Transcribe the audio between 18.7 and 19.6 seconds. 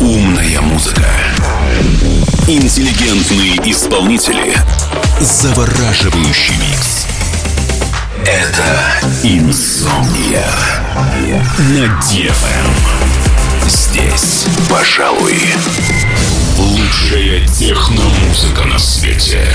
свете.